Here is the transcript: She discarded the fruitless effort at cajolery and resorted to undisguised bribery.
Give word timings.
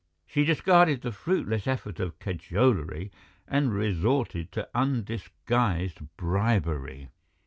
She 0.25 0.45
discarded 0.45 1.01
the 1.03 1.11
fruitless 1.11 1.67
effort 1.67 1.99
at 1.99 2.17
cajolery 2.17 3.11
and 3.47 3.71
resorted 3.71 4.51
to 4.53 4.67
undisguised 4.73 5.99
bribery. 6.17 7.09